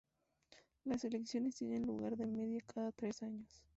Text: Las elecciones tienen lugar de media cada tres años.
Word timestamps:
Las 0.83 1.05
elecciones 1.05 1.57
tienen 1.57 1.83
lugar 1.83 2.17
de 2.17 2.25
media 2.25 2.59
cada 2.65 2.91
tres 2.91 3.21
años. 3.21 3.61